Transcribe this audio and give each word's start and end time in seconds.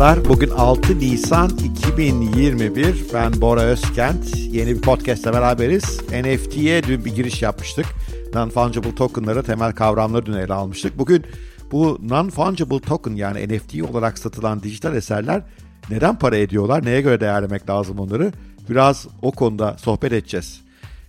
Merhabalar. 0.00 0.28
Bugün 0.28 0.50
6 0.50 0.98
Nisan 0.98 1.48
2021. 1.48 3.04
Ben 3.14 3.40
Bora 3.40 3.60
Özkent. 3.60 4.36
Yeni 4.36 4.76
bir 4.76 4.80
podcast'la 4.80 5.32
beraberiz. 5.32 6.00
NFT'ye 6.00 6.82
dün 6.82 7.04
bir 7.04 7.14
giriş 7.14 7.42
yapmıştık. 7.42 7.86
Non-Fungible 8.34 8.94
Token'ları 8.94 9.42
temel 9.42 9.72
kavramları 9.72 10.26
dün 10.26 10.32
ele 10.32 10.52
almıştık. 10.52 10.98
Bugün 10.98 11.24
bu 11.72 11.98
Non-Fungible 12.02 12.80
Token 12.80 13.14
yani 13.14 13.48
NFT 13.48 13.82
olarak 13.90 14.18
satılan 14.18 14.62
dijital 14.62 14.96
eserler 14.96 15.42
neden 15.90 16.18
para 16.18 16.36
ediyorlar? 16.36 16.84
Neye 16.84 17.00
göre 17.00 17.20
değerlemek 17.20 17.70
lazım 17.70 17.98
onları? 17.98 18.32
Biraz 18.70 19.06
o 19.22 19.32
konuda 19.32 19.76
sohbet 19.78 20.12
edeceğiz. 20.12 20.60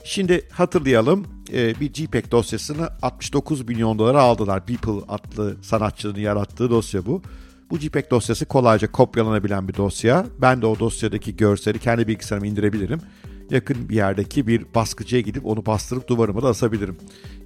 Şimdi 0.03 0.47
hatırlayalım 0.51 1.25
e, 1.53 1.79
bir 1.79 1.93
JPEG 1.93 2.31
dosyasını 2.31 2.89
69 3.01 3.67
milyon 3.67 3.99
dolara 3.99 4.21
aldılar. 4.21 4.67
Beeple 4.67 5.05
adlı 5.09 5.57
sanatçının 5.61 6.19
yarattığı 6.19 6.69
dosya 6.69 7.05
bu. 7.05 7.21
Bu 7.71 7.79
JPEG 7.79 8.11
dosyası 8.11 8.45
kolayca 8.45 8.91
kopyalanabilen 8.91 9.67
bir 9.67 9.73
dosya. 9.73 10.25
Ben 10.41 10.61
de 10.61 10.65
o 10.65 10.79
dosyadaki 10.79 11.35
görseli 11.35 11.79
kendi 11.79 12.07
bilgisayarıma 12.07 12.47
indirebilirim. 12.47 12.99
Yakın 13.49 13.89
bir 13.89 13.95
yerdeki 13.95 14.47
bir 14.47 14.65
baskıcıya 14.75 15.21
gidip 15.21 15.45
onu 15.45 15.65
bastırıp 15.65 16.07
duvarıma 16.07 16.43
da 16.43 16.47
asabilirim. 16.47 16.97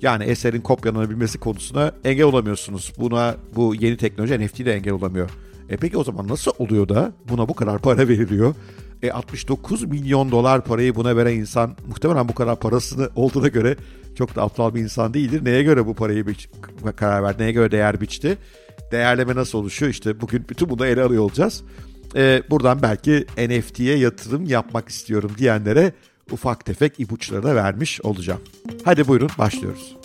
Yani 0.01 0.23
eserin 0.23 0.61
kopyalanabilmesi 0.61 1.39
konusuna 1.39 1.91
engel 2.03 2.25
olamıyorsunuz. 2.25 2.93
Buna 2.99 3.35
bu 3.55 3.75
yeni 3.75 3.98
teknoloji 3.98 4.39
NFT 4.39 4.65
de 4.65 4.73
engel 4.73 4.93
olamıyor. 4.93 5.29
E 5.70 5.77
peki 5.77 5.98
o 5.98 6.03
zaman 6.03 6.27
nasıl 6.27 6.51
oluyor 6.59 6.89
da 6.89 7.12
buna 7.29 7.49
bu 7.49 7.53
kadar 7.53 7.81
para 7.81 7.98
veriliyor? 8.07 8.55
E 9.03 9.12
69 9.12 9.84
milyon 9.84 10.31
dolar 10.31 10.63
parayı 10.63 10.96
buna 10.96 11.15
veren 11.18 11.34
insan 11.34 11.76
muhtemelen 11.87 12.29
bu 12.29 12.34
kadar 12.34 12.59
parasını 12.59 13.09
olduğuna 13.15 13.48
göre 13.48 13.76
çok 14.15 14.35
da 14.35 14.41
aptal 14.41 14.76
bir 14.76 14.81
insan 14.81 15.13
değildir. 15.13 15.46
Neye 15.46 15.63
göre 15.63 15.85
bu 15.85 15.93
parayı 15.93 16.27
biç, 16.27 16.49
karar 16.96 17.23
verdi, 17.23 17.43
neye 17.43 17.51
göre 17.51 17.71
değer 17.71 18.01
biçti? 18.01 18.37
Değerleme 18.91 19.35
nasıl 19.35 19.57
oluşuyor? 19.57 19.91
İşte 19.91 20.21
bugün 20.21 20.45
bütün 20.49 20.69
bunu 20.69 20.85
ele 20.85 21.01
alıyor 21.03 21.23
olacağız. 21.23 21.63
Ee, 22.15 22.43
buradan 22.49 22.81
belki 22.81 23.25
NFT'ye 23.37 23.97
yatırım 23.97 24.45
yapmak 24.45 24.89
istiyorum 24.89 25.31
diyenlere 25.37 25.93
ufak 26.31 26.65
tefek 26.65 26.99
ipuçları 26.99 27.43
da 27.43 27.55
vermiş 27.55 28.01
olacağım. 28.01 28.41
Hadi 28.83 29.07
buyurun 29.07 29.29
başlıyoruz. 29.37 29.95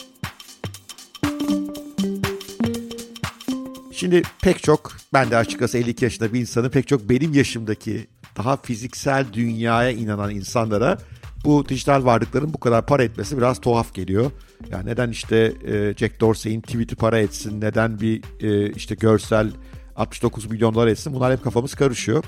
Şimdi 3.93 4.23
pek 4.43 4.63
çok, 4.63 4.97
ben 5.13 5.31
de 5.31 5.37
açıkçası 5.37 5.79
52 5.79 6.05
yaşında 6.05 6.33
bir 6.33 6.41
insanım, 6.41 6.71
pek 6.71 6.89
çok 6.89 7.09
benim 7.09 7.35
yaşımdaki 7.35 8.07
daha 8.37 8.57
fiziksel 8.57 9.27
dünyaya 9.33 9.91
inanan 9.91 10.31
insanlara 10.31 10.99
bu 11.45 11.69
dijital 11.69 12.05
varlıkların 12.05 12.55
bu 12.55 12.61
kadar 12.61 12.87
para 12.87 13.05
etmesi 13.05 13.39
biraz 13.39 13.61
tuhaf 13.61 13.95
geliyor. 13.95 14.31
Yani 14.71 14.87
neden 14.87 15.11
işte 15.11 15.53
e, 15.67 15.95
Jack 15.97 16.21
Dorsey'in 16.21 16.61
tweet'i 16.61 16.97
para 16.97 17.19
etsin, 17.19 17.61
neden 17.61 18.01
bir 18.01 18.23
e, 18.41 18.73
işte 18.73 18.95
görsel 18.95 19.51
69 19.97 20.51
milyon 20.51 20.75
dolar 20.75 20.87
etsin 20.87 21.15
bunlar 21.15 21.33
hep 21.33 21.45
kafamız 21.45 21.75
karışıyor. 21.75 22.25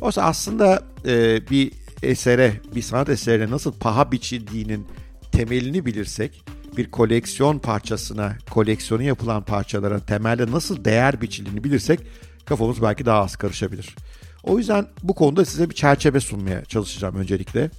Oysa 0.00 0.22
aslında 0.22 0.82
e, 1.06 1.46
bir 1.50 1.72
esere, 2.02 2.60
bir 2.74 2.82
sanat 2.82 3.08
eserine 3.08 3.50
nasıl 3.50 3.72
paha 3.72 4.12
biçildiğinin 4.12 4.86
temelini 5.32 5.86
bilirsek, 5.86 6.44
bir 6.76 6.90
koleksiyon 6.90 7.58
parçasına, 7.58 8.36
koleksiyonu 8.50 9.02
yapılan 9.02 9.42
parçaların 9.42 10.00
temelde 10.00 10.50
nasıl 10.50 10.84
değer 10.84 11.20
biçildiğini 11.20 11.64
bilirsek 11.64 12.00
kafamız 12.44 12.82
belki 12.82 13.06
daha 13.06 13.22
az 13.22 13.36
karışabilir. 13.36 13.96
O 14.42 14.58
yüzden 14.58 14.86
bu 15.02 15.14
konuda 15.14 15.44
size 15.44 15.70
bir 15.70 15.74
çerçeve 15.74 16.20
sunmaya 16.20 16.64
çalışacağım 16.64 17.16
öncelikle. 17.16 17.70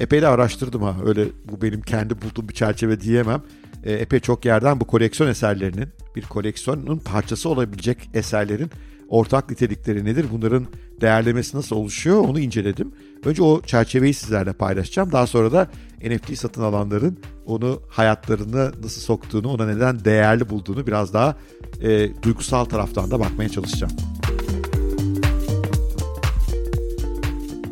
Epey 0.00 0.22
de 0.22 0.28
araştırdım 0.28 0.82
ha. 0.82 0.96
Öyle 1.06 1.26
bu 1.44 1.62
benim 1.62 1.82
kendi 1.82 2.22
bulduğum 2.22 2.48
bir 2.48 2.54
çerçeve 2.54 3.00
diyemem. 3.00 3.42
E, 3.84 3.92
epey 3.92 4.20
çok 4.20 4.44
yerden 4.44 4.80
bu 4.80 4.86
koleksiyon 4.86 5.30
eserlerinin 5.30 5.88
bir 6.16 6.22
koleksiyonun 6.22 6.98
parçası 6.98 7.48
olabilecek 7.48 8.10
eserlerin 8.14 8.70
ortak 9.08 9.50
nitelikleri 9.50 10.04
nedir? 10.04 10.26
Bunların 10.32 10.66
değerlemesi 11.00 11.56
nasıl 11.56 11.76
oluşuyor? 11.76 12.18
Onu 12.18 12.40
inceledim. 12.40 12.92
Önce 13.24 13.42
o 13.42 13.62
çerçeveyi 13.62 14.14
sizlerle 14.14 14.52
paylaşacağım. 14.52 15.12
Daha 15.12 15.26
sonra 15.26 15.52
da 15.52 15.70
NFT 16.04 16.38
satın 16.38 16.62
alanların 16.62 17.18
onu 17.46 17.82
hayatlarına 17.88 18.72
nasıl 18.82 19.00
soktuğunu, 19.00 19.48
ona 19.48 19.66
neden 19.66 20.04
değerli 20.04 20.48
bulduğunu 20.48 20.86
biraz 20.86 21.14
daha 21.14 21.36
e, 21.82 22.22
duygusal 22.22 22.64
taraftan 22.64 23.10
da 23.10 23.20
bakmaya 23.20 23.48
çalışacağım. 23.48 23.92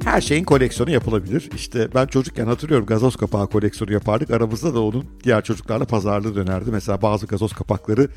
Her 0.09 0.21
şeyin 0.21 0.45
koleksiyonu 0.45 0.91
yapılabilir. 0.91 1.51
İşte 1.55 1.89
ben 1.95 2.07
çocukken 2.07 2.47
hatırlıyorum 2.47 2.87
gazoz 2.87 3.17
kapağı 3.17 3.47
koleksiyonu 3.47 3.93
yapardık. 3.93 4.31
Aramızda 4.31 4.75
da 4.75 4.83
onun 4.83 5.05
diğer 5.25 5.45
çocuklarla 5.45 5.85
pazarlığı 5.85 6.35
dönerdi. 6.35 6.71
Mesela 6.71 7.03
bazı 7.03 7.27
gazoz 7.27 7.53
kapakları 7.53 8.09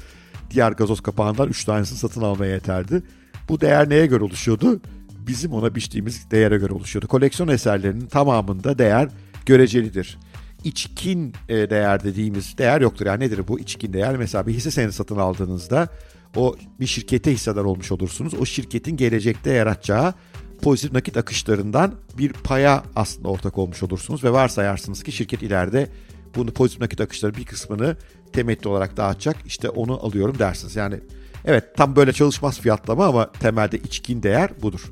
diğer 0.52 0.72
gazoz 0.72 1.02
kapağından 1.02 1.50
3 1.50 1.66
tanesini 1.66 1.98
satın 1.98 2.22
almaya 2.22 2.54
yeterdi. 2.54 3.04
Bu 3.50 3.62
değer 3.62 3.90
neye 3.90 4.06
göre 4.06 4.24
oluşuyordu? 4.24 4.82
Bizim 5.28 5.54
ona 5.54 5.76
biçtiğimiz 5.76 6.32
değere 6.32 6.58
göre 6.58 6.74
oluşuyordu. 6.74 7.08
Koleksiyon 7.08 7.50
eserlerinin 7.50 8.08
tamamında 8.08 8.78
değer 8.78 9.10
görecelidir. 9.46 10.18
İçkin 10.64 11.34
e, 11.50 11.70
değer 11.70 12.04
dediğimiz 12.04 12.58
değer 12.58 12.82
yoktur. 12.82 13.06
Yani 13.06 13.24
nedir 13.24 13.48
bu 13.48 13.60
içkin 13.60 13.94
değer? 13.94 14.18
Mesela 14.18 14.48
bir 14.48 14.54
hisse 14.54 14.72
senedi 14.72 14.94
satın 14.94 15.18
aldığınızda 15.18 15.88
o 16.36 16.56
bir 16.80 16.88
şirkete 16.88 17.32
hissedar 17.32 17.64
olmuş 17.64 17.92
olursunuz. 17.92 18.34
O 18.34 18.46
şirketin 18.46 18.98
gelecekte 18.98 19.52
yaratacağı 19.52 20.14
pozitif 20.62 20.94
nakit 20.94 21.18
akışlarından 21.18 21.96
bir 22.18 22.34
paya 22.34 22.84
aslında 22.96 23.28
ortak 23.28 23.58
olmuş 23.58 23.84
olursunuz 23.84 24.24
ve 24.24 24.32
varsayarsınız 24.32 25.04
ki 25.04 25.12
şirket 25.12 25.44
ileride 25.44 25.90
bunu 26.36 26.52
pozitif 26.52 26.82
nakit 26.82 27.02
akışları 27.02 27.36
bir 27.36 27.46
kısmını 27.46 27.98
temettü 28.34 28.70
olarak 28.70 28.98
dağıtacak. 28.98 29.36
İşte 29.46 29.70
onu 29.70 30.06
alıyorum 30.06 30.40
dersiniz. 30.40 30.76
Yani 30.76 31.00
evet 31.46 31.78
tam 31.78 31.96
böyle 31.96 32.14
çalışmaz 32.14 32.60
fiyatlama 32.60 33.06
ama 33.06 33.32
temelde 33.32 33.78
içkin 33.78 34.24
değer 34.24 34.52
budur. 34.62 34.92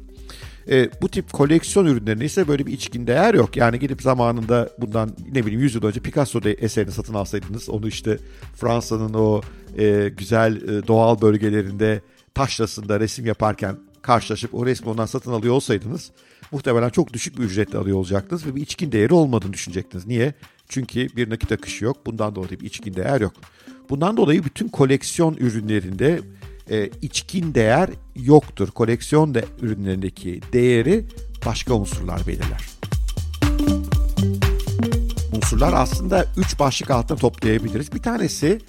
E, 0.69 0.89
bu 1.01 1.09
tip 1.09 1.33
koleksiyon 1.33 1.85
ürünlerinde 1.85 2.25
ise 2.25 2.47
böyle 2.47 2.65
bir 2.65 2.73
içkin 2.73 3.07
değer 3.07 3.33
yok. 3.33 3.57
Yani 3.57 3.79
gidip 3.79 4.01
zamanında 4.01 4.69
bundan 4.77 5.11
ne 5.31 5.45
bileyim 5.45 5.61
100 5.61 5.75
yıl 5.75 5.83
önce 5.83 5.99
Picasso 5.99 6.39
eserini 6.45 6.91
satın 6.91 7.13
alsaydınız 7.13 7.69
onu 7.69 7.87
işte 7.87 8.17
Fransa'nın 8.55 9.13
o 9.13 9.41
e, 9.77 10.09
güzel 10.17 10.55
e, 10.55 10.87
doğal 10.87 11.21
bölgelerinde 11.21 12.01
taşlasında 12.33 12.99
resim 12.99 13.25
yaparken 13.25 13.75
karşılaşıp 14.01 14.55
o 14.55 14.65
resmi 14.65 14.89
ondan 14.89 15.05
satın 15.05 15.31
alıyor 15.31 15.53
olsaydınız 15.53 16.11
muhtemelen 16.51 16.89
çok 16.89 17.13
düşük 17.13 17.39
bir 17.39 17.43
ücretle 17.43 17.77
alıyor 17.77 17.97
olacaktınız 17.97 18.45
ve 18.45 18.55
bir 18.55 18.61
içkin 18.61 18.91
değeri 18.91 19.13
olmadığını 19.13 19.53
düşünecektiniz. 19.53 20.07
Niye? 20.07 20.33
Çünkü 20.69 21.07
bir 21.15 21.29
nakit 21.29 21.51
akışı 21.51 21.85
yok. 21.85 22.05
Bundan 22.05 22.35
dolayı 22.35 22.59
bir 22.59 22.65
içkin 22.65 22.95
değer 22.95 23.21
yok. 23.21 23.33
Bundan 23.89 24.17
dolayı 24.17 24.43
bütün 24.43 24.67
koleksiyon 24.67 25.33
ürünlerinde 25.33 26.21
e, 26.69 26.89
içkin 27.01 27.53
değer 27.53 27.89
yoktur. 28.15 28.71
Koleksiyon 28.71 29.33
de 29.33 29.45
ürünlerindeki 29.61 30.41
değeri 30.53 31.05
başka 31.45 31.73
unsurlar 31.73 32.27
belirler. 32.27 32.69
Unsurlar 35.35 35.73
aslında 35.73 36.25
üç 36.37 36.59
başlık 36.59 36.91
altında 36.91 37.19
toplayabiliriz. 37.19 37.93
Bir 37.93 38.01
tanesi 38.01 38.59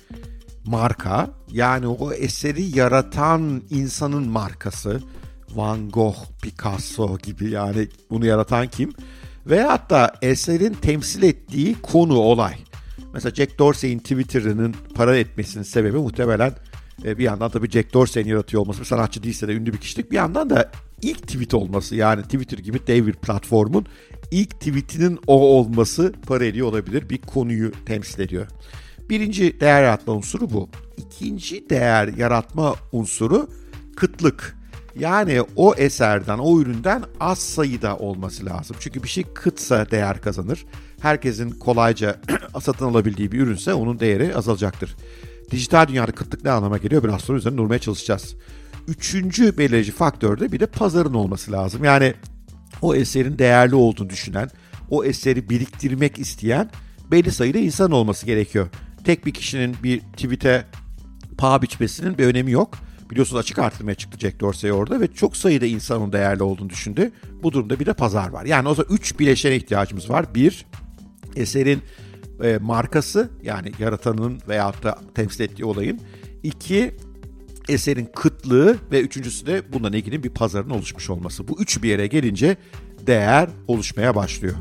marka 0.64 1.30
yani 1.52 1.86
o 1.86 2.12
eseri 2.12 2.78
yaratan 2.78 3.62
insanın 3.70 4.28
markası. 4.28 5.00
Van 5.54 5.88
Gogh, 5.88 6.16
Picasso 6.42 7.18
gibi 7.18 7.50
yani 7.50 7.88
bunu 8.10 8.26
yaratan 8.26 8.66
kim? 8.66 8.92
Ve 9.46 9.62
hatta 9.62 10.12
eserin 10.22 10.72
temsil 10.72 11.22
ettiği 11.22 11.76
konu, 11.82 12.14
olay. 12.14 12.54
Mesela 13.14 13.34
Jack 13.34 13.58
Dorsey'in 13.58 13.98
Twitter'ının 13.98 14.74
para 14.94 15.16
etmesinin 15.16 15.62
sebebi 15.62 15.96
muhtemelen 15.96 16.52
e, 17.04 17.18
bir 17.18 17.24
yandan 17.24 17.50
tabii 17.50 17.70
Jack 17.70 17.94
Dorsey'in 17.94 18.28
yaratıyor 18.28 18.62
olması, 18.62 18.80
bir 18.80 18.84
sanatçı 18.84 19.22
değilse 19.22 19.48
de 19.48 19.52
ünlü 19.52 19.72
bir 19.72 19.78
kişilik. 19.78 20.10
Bir 20.10 20.16
yandan 20.16 20.50
da 20.50 20.70
ilk 21.02 21.22
tweet 21.22 21.54
olması 21.54 21.96
yani 21.96 22.22
Twitter 22.22 22.58
gibi 22.58 22.86
dev 22.86 23.06
bir 23.06 23.12
platformun 23.12 23.86
ilk 24.30 24.50
tweetinin 24.50 25.18
o 25.26 25.40
olması 25.40 26.12
para 26.26 26.44
ediyor 26.44 26.66
olabilir. 26.66 27.10
Bir 27.10 27.18
konuyu 27.18 27.72
temsil 27.86 28.20
ediyor. 28.20 28.46
Birinci 29.10 29.60
değer 29.60 29.82
yaratma 29.82 30.14
unsuru 30.14 30.50
bu. 30.50 30.68
İkinci 30.96 31.70
değer 31.70 32.08
yaratma 32.08 32.74
unsuru 32.92 33.48
kıtlık. 33.96 34.56
Yani 34.98 35.42
o 35.56 35.74
eserden, 35.74 36.38
o 36.38 36.60
üründen 36.60 37.02
az 37.20 37.38
sayıda 37.38 37.96
olması 37.96 38.46
lazım. 38.46 38.76
Çünkü 38.80 39.02
bir 39.02 39.08
şey 39.08 39.24
kıtsa 39.34 39.90
değer 39.90 40.20
kazanır. 40.20 40.66
Herkesin 41.00 41.50
kolayca 41.50 42.20
satın 42.60 42.84
alabildiği 42.84 43.32
bir 43.32 43.40
ürünse 43.40 43.74
onun 43.74 44.00
değeri 44.00 44.36
azalacaktır. 44.36 44.96
Dijital 45.50 45.88
dünyada 45.88 46.12
kıtlık 46.12 46.44
ne 46.44 46.50
anlama 46.50 46.78
geliyor? 46.78 47.04
Biraz 47.04 47.20
sonra 47.20 47.38
üzerine 47.38 47.58
durmaya 47.58 47.78
çalışacağız. 47.78 48.36
Üçüncü 48.88 49.58
belirleyici 49.58 49.92
faktör 49.92 50.40
de 50.40 50.52
bir 50.52 50.60
de 50.60 50.66
pazarın 50.66 51.14
olması 51.14 51.52
lazım. 51.52 51.84
Yani 51.84 52.14
o 52.82 52.94
eserin 52.94 53.38
değerli 53.38 53.74
olduğunu 53.74 54.10
düşünen, 54.10 54.50
o 54.90 55.04
eseri 55.04 55.50
biriktirmek 55.50 56.18
isteyen 56.18 56.70
belli 57.10 57.30
sayıda 57.30 57.58
insan 57.58 57.90
olması 57.90 58.26
gerekiyor. 58.26 58.68
Tek 59.04 59.26
bir 59.26 59.34
kişinin 59.34 59.76
bir 59.82 60.00
tweet'e 60.00 60.64
paha 61.38 61.62
biçmesinin 61.62 62.18
bir 62.18 62.26
önemi 62.26 62.50
yok. 62.50 62.78
Biliyorsunuz 63.10 63.40
açık 63.40 63.58
artırmaya 63.58 63.94
çıktı 63.94 64.18
Jack 64.18 64.40
Dorsey 64.40 64.72
orada 64.72 65.00
ve 65.00 65.12
çok 65.12 65.36
sayıda 65.36 65.66
insanın 65.66 66.12
değerli 66.12 66.42
olduğunu 66.42 66.70
düşündü. 66.70 67.12
Bu 67.42 67.52
durumda 67.52 67.80
bir 67.80 67.86
de 67.86 67.92
pazar 67.92 68.28
var. 68.28 68.44
Yani 68.44 68.68
o 68.68 68.74
zaman 68.74 68.94
üç 68.94 69.18
bileşene 69.18 69.56
ihtiyacımız 69.56 70.10
var. 70.10 70.34
Bir, 70.34 70.66
eserin 71.36 71.82
e, 72.42 72.58
markası 72.58 73.30
yani 73.42 73.72
yaratanın 73.78 74.40
veyahut 74.48 74.82
da 74.82 74.98
temsil 75.14 75.44
ettiği 75.44 75.64
olayın. 75.64 76.00
İki, 76.42 76.96
eserin 77.68 78.08
kıtlığı 78.14 78.76
ve 78.92 79.00
üçüncüsü 79.00 79.46
de 79.46 79.72
bundan 79.72 79.92
ilgili 79.92 80.22
bir 80.22 80.30
pazarın 80.30 80.70
oluşmuş 80.70 81.10
olması. 81.10 81.48
Bu 81.48 81.60
üç 81.60 81.82
bir 81.82 81.88
yere 81.88 82.06
gelince 82.06 82.56
değer 83.06 83.48
oluşmaya 83.68 84.14
başlıyor. 84.14 84.54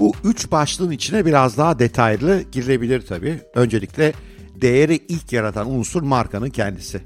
Bu 0.00 0.12
üç 0.24 0.50
başlığın 0.50 0.90
içine 0.90 1.26
biraz 1.26 1.58
daha 1.58 1.78
detaylı 1.78 2.42
girilebilir 2.52 3.06
tabii. 3.06 3.40
Öncelikle 3.54 4.12
değeri 4.54 5.00
ilk 5.08 5.32
yaratan 5.32 5.70
unsur 5.70 6.02
markanın 6.02 6.50
kendisi. 6.50 7.02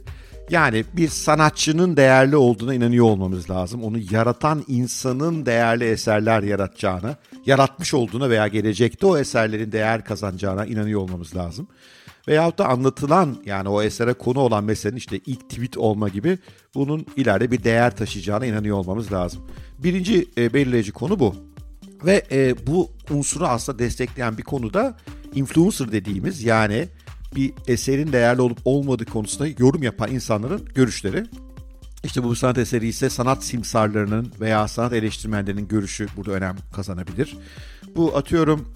Yani 0.50 0.84
bir 0.92 1.08
sanatçının 1.08 1.96
değerli 1.96 2.36
olduğuna 2.36 2.74
inanıyor 2.74 3.04
olmamız 3.04 3.50
lazım. 3.50 3.84
Onu 3.84 3.98
yaratan 4.10 4.64
insanın 4.68 5.46
değerli 5.46 5.84
eserler 5.84 6.42
yaratacağına, 6.42 7.16
yaratmış 7.46 7.94
olduğuna 7.94 8.30
veya 8.30 8.48
gelecekte 8.48 9.06
o 9.06 9.18
eserlerin 9.18 9.72
değer 9.72 10.04
kazanacağına 10.04 10.66
inanıyor 10.66 11.00
olmamız 11.00 11.36
lazım. 11.36 11.68
Veyahut 12.28 12.58
da 12.58 12.68
anlatılan 12.68 13.36
yani 13.46 13.68
o 13.68 13.82
esere 13.82 14.12
konu 14.12 14.38
olan 14.38 14.64
meselenin 14.64 14.98
işte 14.98 15.20
ilk 15.26 15.50
tweet 15.50 15.78
olma 15.78 16.08
gibi 16.08 16.38
bunun 16.74 17.06
ileride 17.16 17.50
bir 17.50 17.64
değer 17.64 17.96
taşıyacağına 17.96 18.46
inanıyor 18.46 18.76
olmamız 18.76 19.12
lazım. 19.12 19.42
Birinci 19.78 20.28
e, 20.36 20.54
belirleyici 20.54 20.92
konu 20.92 21.18
bu. 21.18 21.53
Ve 22.04 22.22
e, 22.32 22.66
bu 22.66 22.90
unsuru 23.10 23.46
aslında 23.46 23.78
destekleyen 23.78 24.38
bir 24.38 24.42
konu 24.42 24.74
da 24.74 24.96
influencer 25.34 25.92
dediğimiz 25.92 26.42
yani 26.42 26.88
bir 27.36 27.52
eserin 27.66 28.12
değerli 28.12 28.40
olup 28.40 28.58
olmadığı 28.64 29.04
konusunda 29.04 29.48
yorum 29.58 29.82
yapan 29.82 30.10
insanların 30.10 30.68
görüşleri. 30.74 31.24
İşte 32.04 32.22
bu 32.22 32.36
sanat 32.36 32.58
eseri 32.58 32.88
ise 32.88 33.10
sanat 33.10 33.44
simsarlarının 33.44 34.32
veya 34.40 34.68
sanat 34.68 34.92
eleştirmenlerinin 34.92 35.68
görüşü 35.68 36.06
burada 36.16 36.32
önem 36.32 36.56
kazanabilir. 36.72 37.36
Bu 37.96 38.16
atıyorum 38.16 38.68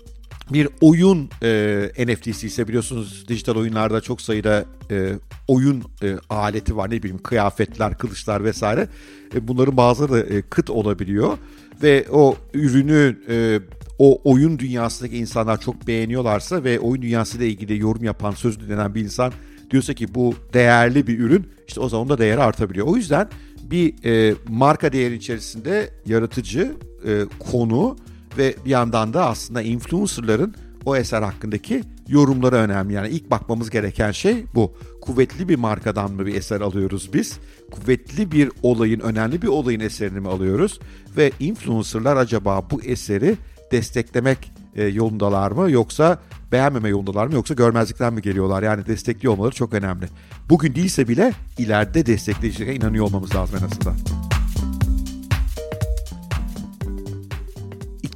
bir 0.52 0.68
oyun 0.80 1.30
e, 1.42 2.06
NFT'si 2.06 2.46
ise 2.46 2.68
biliyorsunuz 2.68 3.24
dijital 3.28 3.56
oyunlarda 3.56 4.00
çok 4.00 4.20
sayıda 4.20 4.64
e, 4.90 5.12
oyun 5.48 5.84
e, 6.02 6.16
aleti 6.30 6.76
var 6.76 6.90
ne 6.90 7.02
bileyim 7.02 7.22
kıyafetler, 7.22 7.98
kılıçlar 7.98 8.44
vesaire. 8.44 8.88
E, 9.34 9.48
bunların 9.48 9.76
bazıları 9.76 10.20
e, 10.20 10.42
kıt 10.42 10.70
olabiliyor 10.70 11.38
ve 11.82 12.06
o 12.10 12.36
ürünü 12.54 13.19
e, 13.28 13.60
o 13.98 14.20
oyun 14.25 14.58
dünyasındaki 14.58 15.16
insanlar 15.16 15.60
çok 15.60 15.86
beğeniyorlarsa 15.86 16.64
ve 16.64 16.80
oyun 16.80 17.02
dünyasıyla 17.02 17.46
ilgili 17.46 17.78
yorum 17.78 18.04
yapan, 18.04 18.30
söz 18.30 18.60
dinlenen 18.60 18.94
bir 18.94 19.00
insan 19.00 19.32
diyorsa 19.70 19.94
ki 19.94 20.14
bu 20.14 20.34
değerli 20.52 21.06
bir 21.06 21.19
ürün 21.19 21.46
işte 21.69 21.80
o 21.80 21.88
zaman 21.88 22.08
da 22.08 22.19
değeri 22.19 22.40
artabiliyor. 22.40 22.86
O 22.86 22.96
yüzden 22.96 23.28
bir 23.62 24.04
e, 24.04 24.34
marka 24.48 24.92
değeri 24.92 25.14
içerisinde 25.14 25.90
yaratıcı 26.06 26.72
e, 27.06 27.25
konu 27.38 27.96
ve 28.38 28.54
bir 28.64 28.70
yandan 28.70 29.14
da 29.14 29.26
aslında 29.26 29.62
influencerların 29.62 30.54
o 30.88 30.96
eser 30.96 31.23
hakkındaki 31.23 31.82
yorumları 32.08 32.56
önemli. 32.56 32.94
Yani 32.94 33.08
ilk 33.08 33.31
bakmamız 33.31 33.70
gereken 33.70 34.11
şey 34.11 34.44
bu. 34.55 34.73
Kuvvetli 35.00 35.49
bir 35.49 35.56
markadan 35.56 36.12
mı 36.12 36.26
bir 36.26 36.35
eser 36.35 36.61
alıyoruz 36.61 37.11
biz? 37.14 37.38
Kuvvetli 37.70 38.32
bir 38.32 38.50
olayın, 38.62 39.00
önemli 39.00 39.43
bir 39.43 39.49
olayın 39.49 39.81
eserini 39.81 40.20
mi 40.20 40.29
alıyoruz? 40.29 40.81
Ve 41.17 41.32
influencerlar 41.40 42.17
acaba 42.17 42.70
bu 42.70 42.82
eseri 42.82 43.37
desteklemek 43.73 44.52
e, 44.75 44.85
yolundalar 44.85 45.50
mı 45.50 45.70
yoksa 45.70 46.19
beğenmeme 46.52 46.88
yolundalar 46.88 47.26
mı 47.26 47.35
yoksa 47.35 47.55
görmezlikten 47.55 48.12
mi 48.12 48.23
geliyorlar? 48.23 48.62
Yani 48.62 48.87
destekli 48.87 49.29
olmaları 49.29 49.55
çok 49.55 49.75
önemli. 49.75 50.06
Bugün 50.49 50.75
değilse 50.75 51.08
bile 51.08 51.32
ileride 51.58 52.06
destekleyeceğine 52.06 52.75
inanıyor 52.75 53.05
olmamız 53.05 53.35
lazım 53.35 53.58
en 53.61 53.67
azından. 53.67 54.27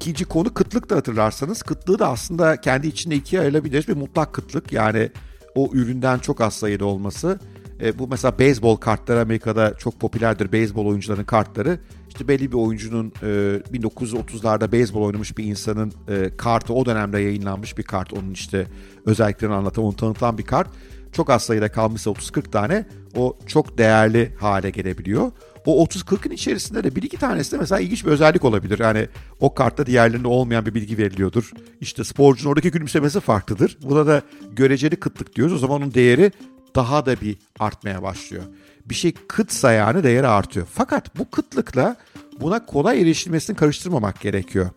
İkinci 0.02 0.24
konu 0.24 0.54
kıtlık 0.54 0.90
da 0.90 0.96
hatırlarsanız. 0.96 1.62
Kıtlığı 1.62 1.98
da 1.98 2.08
aslında 2.08 2.60
kendi 2.60 2.86
içinde 2.86 3.16
ikiye 3.16 3.42
ayrılabilir. 3.42 3.88
Bir 3.88 3.96
mutlak 3.96 4.32
kıtlık 4.32 4.72
yani 4.72 5.10
o 5.54 5.70
üründen 5.72 6.18
çok 6.18 6.40
az 6.40 6.54
sayıda 6.54 6.84
olması. 6.84 7.38
E, 7.82 7.98
bu 7.98 8.08
mesela 8.08 8.38
beyzbol 8.38 8.76
kartları 8.76 9.20
Amerika'da 9.20 9.74
çok 9.78 10.00
popülerdir. 10.00 10.52
Beyzbol 10.52 10.86
oyuncularının 10.86 11.24
kartları. 11.24 11.78
İşte 12.08 12.28
belli 12.28 12.52
bir 12.52 12.56
oyuncunun 12.56 13.12
e, 13.22 13.26
1930'larda 13.72 14.72
beyzbol 14.72 15.02
oynamış 15.02 15.38
bir 15.38 15.44
insanın 15.44 15.92
e, 16.08 16.36
kartı 16.36 16.74
o 16.74 16.86
dönemde 16.86 17.20
yayınlanmış 17.20 17.78
bir 17.78 17.82
kart. 17.82 18.12
Onun 18.12 18.30
işte 18.30 18.66
özelliklerini 19.06 19.54
anlatan, 19.54 19.84
onu 19.84 19.96
tanıtılan 19.96 20.38
bir 20.38 20.46
kart. 20.46 20.68
Çok 21.12 21.30
az 21.30 21.42
sayıda 21.42 21.72
kalmışsa 21.72 22.10
30-40 22.10 22.50
tane 22.50 22.86
o 23.16 23.38
çok 23.46 23.78
değerli 23.78 24.34
hale 24.40 24.70
gelebiliyor. 24.70 25.32
O 25.66 25.84
30-40'ın 25.84 26.32
içerisinde 26.32 26.84
de 26.84 26.96
bir 26.96 27.02
iki 27.02 27.16
tanesi 27.16 27.52
de 27.52 27.58
mesela 27.58 27.80
ilginç 27.80 28.04
bir 28.04 28.10
özellik 28.10 28.44
olabilir. 28.44 28.78
Yani 28.78 29.08
o 29.40 29.54
kartta 29.54 29.86
diğerlerinde 29.86 30.28
olmayan 30.28 30.66
bir 30.66 30.74
bilgi 30.74 30.98
veriliyordur. 30.98 31.52
İşte 31.80 32.04
sporcunun 32.04 32.50
oradaki 32.50 32.70
gülümsemesi 32.70 33.20
farklıdır. 33.20 33.78
Buna 33.82 34.06
da 34.06 34.22
göreceli 34.52 34.96
kıtlık 34.96 35.36
diyoruz. 35.36 35.54
O 35.54 35.58
zaman 35.58 35.82
onun 35.82 35.94
değeri 35.94 36.32
daha 36.74 37.06
da 37.06 37.20
bir 37.20 37.36
artmaya 37.58 38.02
başlıyor. 38.02 38.42
Bir 38.86 38.94
şey 38.94 39.12
kıtsa 39.28 39.72
yani 39.72 40.02
değeri 40.02 40.26
artıyor. 40.26 40.66
Fakat 40.72 41.18
bu 41.18 41.30
kıtlıkla 41.30 41.96
buna 42.40 42.66
kolay 42.66 43.00
erişilmesini 43.02 43.56
karıştırmamak 43.56 44.20
gerekiyor. 44.20 44.70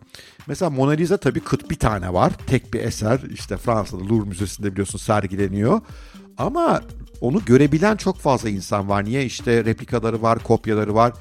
Mesela 0.46 0.70
Mona 0.70 0.90
Lisa 0.90 1.16
tabii 1.16 1.40
kıt 1.40 1.70
bir 1.70 1.78
tane 1.78 2.12
var. 2.12 2.32
Tek 2.46 2.74
bir 2.74 2.80
eser 2.80 3.20
işte 3.34 3.56
Fransa'da 3.56 4.04
Louvre 4.04 4.28
Müzesi'nde 4.28 4.72
biliyorsun 4.72 4.98
sergileniyor. 4.98 5.80
Ama 6.38 6.82
onu 7.20 7.44
görebilen 7.44 7.96
çok 7.96 8.18
fazla 8.18 8.48
insan 8.48 8.88
var. 8.88 9.04
Niye? 9.04 9.24
işte 9.24 9.64
replikaları 9.64 10.22
var, 10.22 10.38
kopyaları 10.38 10.94
var. 10.94 11.12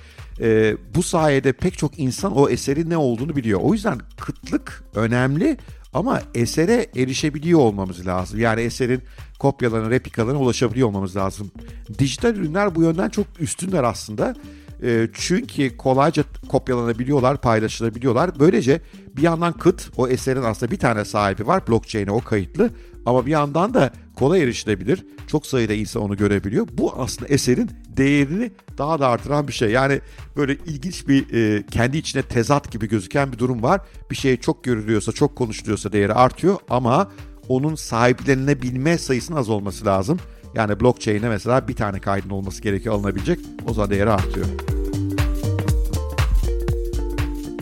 Ee, 0.41 0.77
bu 0.95 1.03
sayede 1.03 1.53
pek 1.53 1.77
çok 1.77 1.99
insan 1.99 2.37
o 2.37 2.49
eserin 2.49 2.89
ne 2.89 2.97
olduğunu 2.97 3.35
biliyor. 3.35 3.59
O 3.63 3.73
yüzden 3.73 3.99
kıtlık 4.17 4.83
önemli 4.95 5.57
ama 5.93 6.21
esere 6.33 6.87
erişebiliyor 6.95 7.59
olmamız 7.59 8.07
lazım. 8.07 8.39
Yani 8.39 8.61
eserin 8.61 9.01
kopyalarına, 9.39 9.89
replikalarına 9.89 10.39
ulaşabiliyor 10.39 10.87
olmamız 10.87 11.15
lazım. 11.15 11.51
Dijital 11.99 12.35
ürünler 12.35 12.75
bu 12.75 12.81
yönden 12.81 13.09
çok 13.09 13.27
üstünler 13.39 13.83
aslında. 13.83 14.35
E, 14.83 15.07
çünkü 15.13 15.77
kolayca 15.77 16.23
kopyalanabiliyorlar, 16.47 17.41
paylaşılabiliyorlar. 17.41 18.39
Böylece 18.39 18.81
bir 19.17 19.21
yandan 19.21 19.53
kıt, 19.53 19.89
o 19.97 20.07
eserin 20.07 20.43
aslında 20.43 20.71
bir 20.71 20.79
tane 20.79 21.05
sahibi 21.05 21.47
var, 21.47 21.67
blockchain'e 21.67 22.11
o 22.11 22.21
kayıtlı. 22.21 22.69
Ama 23.05 23.25
bir 23.25 23.31
yandan 23.31 23.73
da 23.73 23.93
kolay 24.15 24.43
erişilebilir. 24.43 25.05
Çok 25.27 25.45
sayıda 25.45 25.73
insan 25.73 26.03
onu 26.03 26.17
görebiliyor. 26.17 26.67
Bu 26.73 26.93
aslında 26.97 27.27
eserin 27.27 27.71
değerini 27.87 28.51
daha 28.77 28.99
da 28.99 29.07
artıran 29.07 29.47
bir 29.47 29.53
şey. 29.53 29.71
Yani 29.71 30.01
böyle 30.37 30.53
ilginç 30.53 31.07
bir 31.07 31.33
e, 31.33 31.65
kendi 31.65 31.97
içine 31.97 32.21
tezat 32.21 32.71
gibi 32.71 32.89
gözüken 32.89 33.31
bir 33.31 33.37
durum 33.37 33.63
var. 33.63 33.81
Bir 34.11 34.15
şey 34.15 34.37
çok 34.37 34.63
görülüyorsa, 34.63 35.11
çok 35.11 35.35
konuşuluyorsa 35.35 35.91
değeri 35.91 36.13
artıyor 36.13 36.57
ama 36.69 37.11
onun 37.49 37.75
sahiplenebilme 37.75 38.97
sayısının 38.97 39.37
az 39.37 39.49
olması 39.49 39.85
lazım. 39.85 40.19
Yani 40.55 40.79
blockchain'e 40.79 41.29
mesela 41.29 41.67
bir 41.67 41.75
tane 41.75 41.99
kaydın 41.99 42.29
olması 42.29 42.61
gerekiyor 42.61 42.95
alınabilecek. 42.95 43.39
O 43.67 43.73
zaman 43.73 43.89
değeri 43.89 44.09
artıyor. 44.09 44.45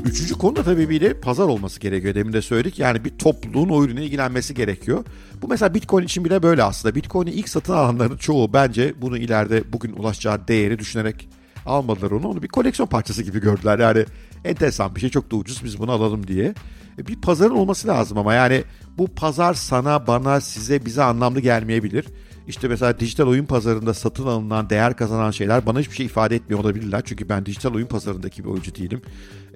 Üçüncü 0.06 0.34
konu 0.34 0.56
da 0.56 0.64
tabii 0.64 0.90
bir 0.90 1.02
de 1.02 1.14
pazar 1.14 1.44
olması 1.44 1.80
gerekiyor. 1.80 2.16
Demin 2.16 2.34
de 2.34 2.42
söyledik. 2.42 2.80
Yani 2.80 3.06
bir 3.06 3.10
topluluğun 3.10 3.70
o 3.70 3.84
ürüne 3.84 4.04
ilgilenmesi 4.06 4.54
gerekiyor. 4.54 5.06
Bu 5.42 5.48
mesela 5.48 5.74
Bitcoin 5.74 6.06
için 6.06 6.26
bile 6.26 6.44
böyle 6.44 6.64
aslında. 6.64 6.96
Bitcoin'i 6.96 7.32
ilk 7.32 7.50
satın 7.50 7.74
alanların 7.74 8.18
çoğu 8.18 8.54
bence 8.54 8.94
bunu 9.02 9.18
ileride 9.18 9.74
bugün 9.74 9.94
ulaşacağı 9.96 10.48
değeri 10.48 10.80
düşünerek 10.80 11.30
almadılar 11.66 12.12
onu. 12.12 12.28
Onu 12.28 12.44
bir 12.44 12.48
koleksiyon 12.48 12.88
parçası 12.88 13.24
gibi 13.24 13.42
gördüler. 13.42 13.80
Yani 13.80 14.06
enteresan 14.46 14.96
bir 14.96 15.02
şey 15.02 15.10
çok 15.10 15.32
da 15.32 15.36
ucuz 15.36 15.64
biz 15.64 15.80
bunu 15.80 15.92
alalım 15.92 16.28
diye. 16.28 16.54
Bir 16.98 17.22
pazarın 17.22 17.56
olması 17.56 17.88
lazım 17.88 18.18
ama 18.18 18.34
yani 18.34 18.64
bu 18.98 19.08
pazar 19.08 19.54
sana, 19.54 20.08
bana, 20.08 20.42
size, 20.42 20.86
bize 20.86 21.04
anlamlı 21.04 21.40
gelmeyebilir. 21.40 22.06
İşte 22.48 22.68
mesela 22.68 23.00
dijital 23.00 23.28
oyun 23.28 23.46
pazarında 23.46 23.94
satın 23.94 24.28
alınan, 24.28 24.70
değer 24.70 24.96
kazanan 24.96 25.32
şeyler 25.32 25.66
bana 25.66 25.80
hiçbir 25.80 25.96
şey 25.96 26.06
ifade 26.06 26.36
etmiyor 26.36 26.60
olabilirler. 26.64 27.02
Çünkü 27.06 27.30
ben 27.30 27.46
dijital 27.46 27.74
oyun 27.74 27.88
pazarındaki 27.88 28.44
bir 28.44 28.50
oyuncu 28.50 28.76
değilim. 28.76 29.02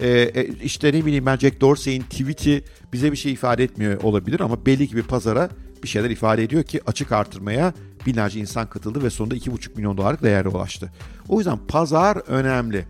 Ee, 0.01 0.46
işte 0.63 0.88
ne 0.88 1.06
bileyim 1.06 1.25
ben 1.25 1.38
Jack 1.38 1.62
Dorsey'in 1.62 2.01
tweet'i 2.01 2.63
bize 2.94 3.12
bir 3.12 3.17
şey 3.17 3.34
ifade 3.34 3.63
etmiyor 3.63 4.03
olabilir 4.03 4.39
ama 4.39 4.65
belli 4.65 4.88
ki 4.88 4.96
bir 4.96 5.03
pazara 5.03 5.50
bir 5.84 5.88
şeyler 5.88 6.10
ifade 6.10 6.44
ediyor 6.44 6.63
ki 6.63 6.82
açık 6.88 7.12
artırmaya 7.12 7.74
binlerce 8.06 8.39
insan 8.39 8.70
katıldı 8.70 9.03
ve 9.03 9.10
sonunda 9.10 9.36
2,5 9.36 9.75
milyon 9.75 9.98
dolarlık 9.98 10.24
değere 10.24 10.50
ulaştı. 10.50 10.91
O 11.29 11.38
yüzden 11.38 11.58
pazar 11.67 12.17
önemli 12.27 12.86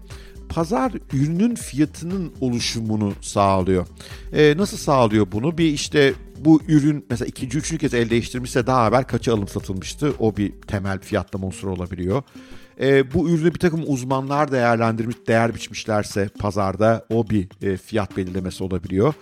pazar 0.50 0.92
ürünün 1.13 1.56
fiyatının 1.56 2.34
oluşumunu 2.42 3.13
sağlıyor. 3.22 3.88
E, 4.34 4.58
nasıl 4.58 4.77
sağlıyor 4.77 5.27
bunu? 5.32 5.58
Bir 5.58 5.66
işte 5.66 6.13
bu 6.39 6.62
ürün 6.67 7.06
mesela 7.10 7.27
ikinci, 7.27 7.58
üçüncü 7.58 7.82
kez 7.82 7.94
el 7.94 8.10
değiştirmişse 8.10 8.67
daha 8.67 8.88
evvel 8.88 9.03
kaça 9.03 9.34
alım 9.34 9.48
satılmıştı? 9.48 10.13
O 10.20 10.38
bir 10.38 10.51
temel 10.51 11.00
fiyatlama 11.00 11.48
unsuru 11.48 11.72
olabiliyor. 11.72 12.24
E, 12.82 13.13
bu 13.13 13.29
ürünü 13.29 13.53
bir 13.53 13.60
takım 13.60 13.84
uzmanlar 13.86 14.51
değerlendirmiş, 14.51 15.15
değer 15.27 15.56
biçmişlerse 15.56 16.29
pazarda 16.39 17.06
o 17.10 17.29
bir 17.29 17.48
e, 17.62 17.77
fiyat 17.77 18.17
belirlemesi 18.17 18.63
olabiliyor. 18.63 19.13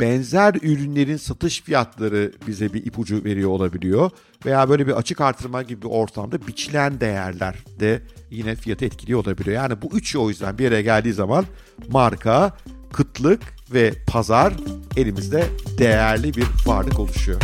Benzer 0.00 0.54
ürünlerin 0.62 1.16
satış 1.16 1.62
fiyatları 1.62 2.32
bize 2.46 2.72
bir 2.72 2.86
ipucu 2.86 3.24
veriyor 3.24 3.50
olabiliyor. 3.50 4.10
Veya 4.46 4.68
böyle 4.68 4.86
bir 4.86 4.92
açık 4.92 5.20
artırma 5.20 5.62
gibi 5.62 5.82
bir 5.82 5.88
ortamda 5.88 6.46
biçilen 6.46 7.00
değerler 7.00 7.54
de 7.80 8.02
yine 8.30 8.54
fiyatı 8.54 8.84
etkiliyor 8.84 9.20
olabiliyor. 9.20 9.56
Yani 9.56 9.82
bu 9.82 9.96
üçü 9.96 10.18
o 10.18 10.28
yüzden 10.28 10.58
bir 10.58 10.64
yere 10.64 10.82
geldiği 10.82 11.12
zaman 11.12 11.44
marka 11.90 12.56
kıtlık 12.92 13.40
ve 13.72 13.92
pazar 14.06 14.54
elimizde 14.96 15.44
değerli 15.78 16.34
bir 16.34 16.46
varlık 16.66 16.98
oluşuyor. 16.98 17.40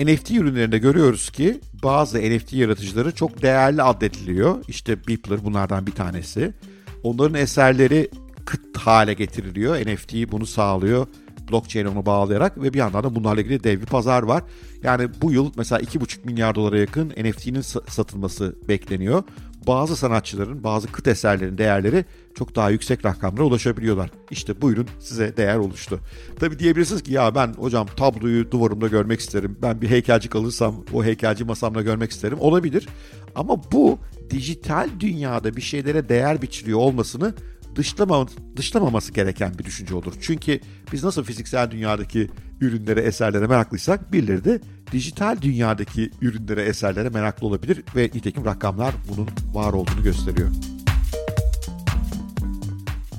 NFT 0.00 0.30
ürünlerinde 0.30 0.78
görüyoruz 0.78 1.30
ki 1.30 1.60
bazı 1.82 2.18
NFT 2.18 2.52
yaratıcıları 2.52 3.14
çok 3.14 3.42
değerli 3.42 3.82
addediliyor. 3.82 4.64
İşte 4.68 5.06
Beepler 5.08 5.44
bunlardan 5.44 5.86
bir 5.86 5.92
tanesi. 5.92 6.54
Onların 7.02 7.34
eserleri 7.34 8.10
kıt 8.44 8.76
hale 8.76 9.14
getiriliyor. 9.14 9.76
NFT 9.76 10.32
bunu 10.32 10.46
sağlıyor. 10.46 11.06
Blockchain 11.50 11.86
onu 11.86 12.06
bağlayarak 12.06 12.62
ve 12.62 12.72
bir 12.72 12.78
yandan 12.78 13.04
da 13.04 13.14
bunlarla 13.14 13.40
ilgili 13.40 13.64
dev 13.64 13.80
bir 13.80 13.86
pazar 13.86 14.22
var. 14.22 14.42
Yani 14.82 15.08
bu 15.22 15.32
yıl 15.32 15.52
mesela 15.56 15.80
2,5 15.80 16.24
milyar 16.24 16.54
dolara 16.54 16.78
yakın 16.78 17.08
NFT'nin 17.08 17.60
satılması 17.60 18.56
bekleniyor. 18.68 19.22
Bazı 19.66 19.96
sanatçıların, 19.96 20.64
bazı 20.64 20.92
kıt 20.92 21.06
eserlerin 21.06 21.58
değerleri 21.58 22.04
çok 22.34 22.56
daha 22.56 22.70
yüksek 22.70 23.04
rakamlara 23.04 23.44
ulaşabiliyorlar. 23.44 24.10
İşte 24.30 24.60
buyurun 24.60 24.86
size 25.00 25.36
değer 25.36 25.56
oluştu. 25.56 26.00
Tabi 26.40 26.58
diyebilirsiniz 26.58 27.02
ki 27.02 27.12
ya 27.12 27.34
ben 27.34 27.54
hocam 27.54 27.86
tabloyu 27.96 28.50
duvarımda 28.50 28.88
görmek 28.88 29.20
isterim. 29.20 29.58
Ben 29.62 29.80
bir 29.80 29.90
heykelcik 29.90 30.36
alırsam 30.36 30.84
o 30.92 31.04
heykelci 31.04 31.44
masamda 31.44 31.82
görmek 31.82 32.10
isterim. 32.10 32.38
Olabilir. 32.40 32.88
Ama 33.34 33.72
bu 33.72 33.98
dijital 34.30 34.88
dünyada 35.00 35.56
bir 35.56 35.62
şeylere 35.62 36.08
değer 36.08 36.42
biçiliyor 36.42 36.78
olmasını 36.78 37.34
dışlama, 37.76 38.26
dışlamaması 38.56 39.12
gereken 39.12 39.58
bir 39.58 39.64
düşünce 39.64 39.94
olur. 39.94 40.14
Çünkü 40.20 40.60
biz 40.92 41.04
nasıl 41.04 41.24
fiziksel 41.24 41.70
dünyadaki 41.70 42.30
ürünlere, 42.60 43.00
eserlere 43.00 43.46
meraklıysak 43.46 44.12
birileri 44.12 44.44
de 44.44 44.60
dijital 44.92 45.40
dünyadaki 45.42 46.10
ürünlere, 46.20 46.62
eserlere 46.62 47.08
meraklı 47.08 47.46
olabilir 47.46 47.82
ve 47.96 48.04
nitekim 48.14 48.44
rakamlar 48.44 48.94
bunun 49.08 49.28
var 49.54 49.72
olduğunu 49.72 50.02
gösteriyor. 50.02 50.48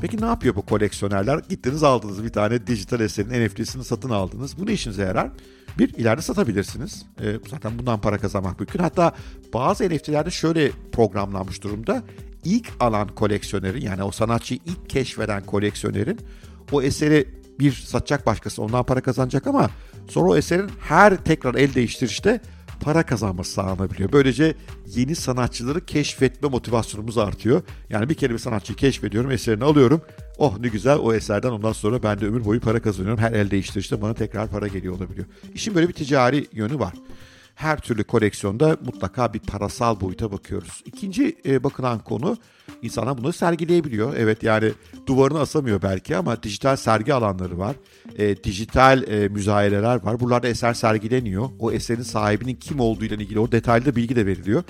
Peki 0.01 0.21
ne 0.21 0.25
yapıyor 0.25 0.55
bu 0.55 0.61
koleksiyonerler? 0.61 1.39
Gittiniz 1.49 1.83
aldınız 1.83 2.23
bir 2.23 2.29
tane 2.29 2.67
dijital 2.67 2.99
eserin 2.99 3.45
NFT'sini 3.45 3.83
satın 3.83 4.09
aldınız. 4.09 4.57
Bu 4.57 4.65
ne 4.65 4.73
işinize 4.73 5.01
yarar? 5.01 5.29
Bir, 5.79 5.93
ileride 5.93 6.21
satabilirsiniz. 6.21 7.05
E, 7.21 7.39
zaten 7.49 7.79
bundan 7.79 8.01
para 8.01 8.17
kazanmak 8.17 8.59
mümkün. 8.59 8.79
Hatta 8.79 9.15
bazı 9.53 9.89
NFT'lerde 9.89 10.31
şöyle 10.31 10.71
programlanmış 10.91 11.63
durumda. 11.63 12.03
İlk 12.45 12.71
alan 12.79 13.07
koleksiyonerin 13.07 13.81
yani 13.81 14.03
o 14.03 14.11
sanatçıyı 14.11 14.59
ilk 14.65 14.89
keşfeden 14.89 15.45
koleksiyonerin 15.45 16.19
o 16.71 16.81
eseri 16.81 17.27
bir 17.59 17.71
satacak 17.71 18.25
başkası 18.25 18.61
ondan 18.61 18.83
para 18.83 19.01
kazanacak 19.01 19.47
ama 19.47 19.69
sonra 20.09 20.29
o 20.29 20.37
eserin 20.37 20.69
her 20.79 21.17
tekrar 21.17 21.55
el 21.55 21.73
değiştirişte 21.73 22.41
para 22.81 23.03
kazanması 23.03 23.51
sağlanabiliyor. 23.51 24.11
Böylece 24.11 24.55
yeni 24.87 25.15
sanatçıları 25.15 25.85
keşfetme 25.85 26.49
motivasyonumuz 26.49 27.17
artıyor. 27.17 27.61
Yani 27.89 28.09
bir 28.09 28.15
kere 28.15 28.33
bir 28.33 28.37
sanatçıyı 28.37 28.77
keşfediyorum, 28.77 29.31
eserini 29.31 29.63
alıyorum. 29.63 30.01
Oh 30.37 30.59
ne 30.59 30.67
güzel 30.67 30.97
o 30.97 31.13
eserden 31.13 31.49
ondan 31.49 31.71
sonra 31.71 32.03
ben 32.03 32.21
de 32.21 32.25
ömür 32.25 32.45
boyu 32.45 32.59
para 32.59 32.81
kazanıyorum. 32.81 33.19
Her 33.19 33.31
el 33.31 33.51
değiştirişte 33.51 34.01
bana 34.01 34.13
tekrar 34.13 34.47
para 34.47 34.67
geliyor 34.67 34.95
olabiliyor. 34.95 35.27
İşin 35.53 35.75
böyle 35.75 35.87
bir 35.87 35.93
ticari 35.93 36.47
yönü 36.53 36.79
var 36.79 36.93
her 37.55 37.79
türlü 37.79 38.03
koleksiyonda 38.03 38.77
mutlaka 38.85 39.33
bir 39.33 39.39
parasal 39.39 40.01
boyuta 40.01 40.31
bakıyoruz. 40.31 40.81
İkinci 40.85 41.37
e, 41.45 41.63
bakılan 41.63 41.99
konu 41.99 42.37
insanlar 42.81 43.17
bunu 43.17 43.33
sergileyebiliyor. 43.33 44.15
Evet 44.17 44.43
yani 44.43 44.71
duvarına 45.07 45.39
asamıyor 45.39 45.81
belki 45.81 46.17
ama 46.17 46.43
dijital 46.43 46.75
sergi 46.75 47.13
alanları 47.13 47.57
var. 47.57 47.75
E, 48.17 48.43
dijital 48.43 49.03
e, 49.03 49.27
müzayereler 49.27 50.03
var. 50.03 50.19
Buralarda 50.19 50.47
eser 50.47 50.73
sergileniyor. 50.73 51.49
O 51.59 51.71
eserin 51.71 52.01
sahibinin 52.01 52.55
kim 52.55 52.79
olduğu 52.79 53.05
ile 53.05 53.15
ilgili 53.15 53.39
o 53.39 53.51
detaylı 53.51 53.95
bilgi 53.95 54.15
de 54.15 54.25
veriliyor. 54.25 54.63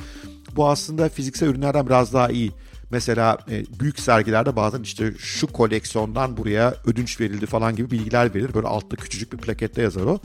Bu 0.55 0.69
aslında 0.69 1.09
fiziksel 1.09 1.47
ürünlerden 1.47 1.85
biraz 1.85 2.13
daha 2.13 2.29
iyi. 2.29 2.51
Mesela 2.91 3.37
e, 3.51 3.63
büyük 3.79 3.99
sergilerde 3.99 4.55
bazen 4.55 4.81
işte 4.81 5.13
şu 5.17 5.47
koleksiyondan 5.47 6.37
buraya 6.37 6.75
ödünç 6.85 7.21
verildi 7.21 7.45
falan 7.45 7.75
gibi 7.75 7.91
bilgiler 7.91 8.35
verir. 8.35 8.53
Böyle 8.53 8.67
altta 8.67 8.95
küçücük 8.95 9.33
bir 9.33 9.37
plakette 9.37 9.81
yazar 9.81 10.01
o. 10.05 10.19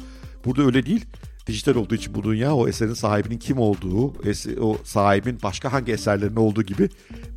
Burada 0.44 0.62
öyle 0.62 0.86
değil 0.86 1.06
dijital 1.46 1.74
olduğu 1.74 1.94
için 1.94 2.14
bu 2.14 2.22
dünya 2.22 2.54
o 2.54 2.68
eserin 2.68 2.94
sahibinin 2.94 3.38
kim 3.38 3.58
olduğu, 3.58 4.14
o 4.60 4.78
sahibin 4.84 5.38
başka 5.42 5.72
hangi 5.72 5.92
eserlerin 5.92 6.36
olduğu 6.36 6.62
gibi 6.62 6.88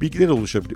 bilgiler 0.01 0.29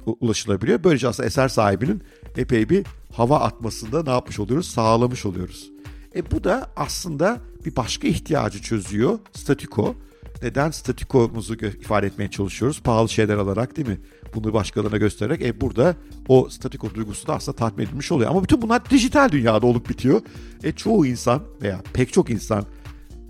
ulaşılabiliyor. 0.06 0.84
Böylece 0.84 1.08
aslında 1.08 1.28
eser 1.28 1.48
sahibinin 1.48 2.04
epey 2.38 2.70
bir 2.70 2.86
hava 3.14 3.40
atmasında 3.40 4.04
ne 4.04 4.10
yapmış 4.10 4.40
oluyoruz? 4.40 4.68
Sağlamış 4.68 5.26
oluyoruz. 5.26 5.72
E 6.16 6.32
bu 6.32 6.44
da 6.44 6.72
aslında 6.76 7.40
bir 7.66 7.76
başka 7.76 8.08
ihtiyacı 8.08 8.62
çözüyor. 8.62 9.20
Statiko. 9.34 9.96
Neden 10.42 10.72
statikomuzu 10.72 11.56
ifade 11.56 12.08
etmeye 12.08 12.32
çalışıyoruz? 12.32 12.82
Pahalı 12.82 13.10
şeyler 13.10 13.38
alarak 13.38 13.78
değil 13.78 13.88
mi? 13.88 13.98
Bunu 14.36 14.54
başkalarına 14.54 14.98
göstererek. 14.98 15.42
E 15.42 15.62
burada 15.62 15.96
o 16.28 16.50
statiko 16.50 16.94
duygusu 16.94 17.28
da 17.28 17.36
aslında 17.36 17.56
tatmin 17.56 17.86
edilmiş 17.86 18.12
oluyor. 18.12 18.30
Ama 18.30 18.44
bütün 18.44 18.62
bunlar 18.62 18.90
dijital 18.90 19.32
dünyada 19.32 19.66
olup 19.66 19.90
bitiyor. 19.90 20.22
E 20.64 20.72
çoğu 20.72 21.06
insan 21.06 21.44
veya 21.62 21.82
pek 21.94 22.14
çok 22.14 22.30
insan 22.30 22.66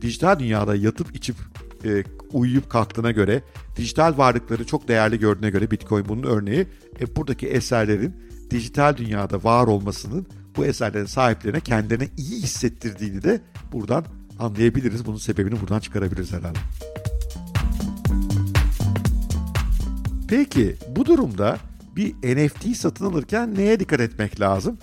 dijital 0.01 0.39
dünyada 0.39 0.75
yatıp 0.75 1.15
içip 1.15 1.35
e, 1.85 2.03
uyuyup 2.31 2.69
kalktığına 2.69 3.11
göre, 3.11 3.43
dijital 3.77 4.17
varlıkları 4.17 4.65
çok 4.65 4.87
değerli 4.87 5.19
gördüğüne 5.19 5.49
göre 5.49 5.71
Bitcoin 5.71 6.05
bunun 6.09 6.23
örneği. 6.23 6.67
E, 6.99 7.15
buradaki 7.15 7.47
eserlerin 7.47 8.15
dijital 8.51 8.97
dünyada 8.97 9.43
var 9.43 9.67
olmasının 9.67 10.27
bu 10.57 10.65
eserlerin 10.65 11.05
sahiplerine 11.05 11.59
kendilerine 11.59 12.09
iyi 12.17 12.41
hissettirdiğini 12.41 13.23
de 13.23 13.41
buradan 13.71 14.05
anlayabiliriz. 14.39 15.05
Bunun 15.05 15.17
sebebini 15.17 15.61
buradan 15.61 15.79
çıkarabiliriz 15.79 16.33
herhalde. 16.33 16.59
Peki 20.27 20.75
bu 20.95 21.05
durumda 21.05 21.57
bir 21.95 22.13
NFT 22.13 22.77
satın 22.77 23.05
alırken 23.05 23.55
neye 23.55 23.79
dikkat 23.79 23.99
etmek 23.99 24.39
lazım? 24.39 24.77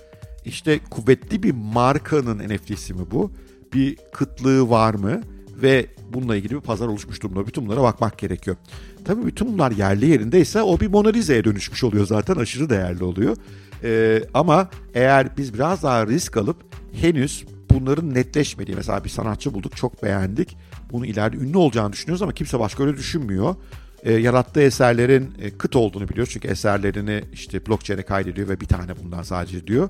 İşte 0.45 0.81
kuvvetli 0.91 1.43
bir 1.43 1.55
markanın 1.55 2.39
NFT'si 2.39 2.95
mi 2.95 3.11
bu? 3.11 3.33
Bir 3.75 3.97
kıtlığı 4.13 4.71
var 4.71 4.95
mı 4.95 5.23
ve 5.63 5.87
bununla 6.13 6.37
ilgili 6.37 6.55
bir 6.55 6.61
pazar 6.61 6.87
oluşmuş 6.87 7.23
durumda. 7.23 7.47
Bütün 7.47 7.67
bunlara 7.67 7.83
bakmak 7.83 8.19
gerekiyor. 8.19 8.57
Tabii 9.05 9.27
bütün 9.27 9.53
bunlar 9.53 9.71
yerli 9.71 10.07
yerindeyse 10.07 10.63
o 10.63 10.81
bir 10.81 10.87
Mona 10.87 11.09
Lisa'ya 11.09 11.45
dönüşmüş 11.45 11.85
oluyor 11.85 12.07
zaten 12.07 12.37
aşırı 12.37 12.71
değerli 12.71 13.05
oluyor. 13.05 13.37
Ee, 13.85 14.23
ama 14.35 14.71
eğer 14.95 15.37
biz 15.37 15.55
biraz 15.55 15.83
daha 15.83 16.07
risk 16.07 16.37
alıp 16.37 16.57
henüz 16.93 17.45
bunların 17.71 18.15
netleşmediği 18.15 18.77
mesela 18.77 19.05
bir 19.05 19.09
sanatçı 19.09 19.55
bulduk 19.55 19.77
çok 19.77 20.03
beğendik. 20.03 20.57
Bunu 20.93 21.07
ileride 21.07 21.37
ünlü 21.37 21.57
olacağını 21.57 21.93
düşünüyoruz 21.93 22.23
ama 22.23 22.33
kimse 22.33 22.59
başka 22.59 22.85
öyle 22.85 22.97
düşünmüyor. 22.97 23.55
Ee, 24.03 24.13
yarattığı 24.13 24.63
eserlerin 24.63 25.31
e, 25.41 25.51
kıt 25.51 25.77
olduğunu 25.77 26.09
biliyor 26.09 26.27
çünkü 26.31 26.49
eserlerini 26.49 27.25
işte 27.33 27.67
blockchain'e 27.67 28.03
kaydediyor 28.03 28.49
ve 28.49 28.61
bir 28.61 28.67
tane 28.67 28.93
bundan 29.03 29.23
sadece 29.23 29.67
diyor. 29.67 29.89